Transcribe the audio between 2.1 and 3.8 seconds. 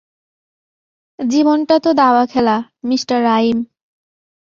খেলা, মিঃ রাইম।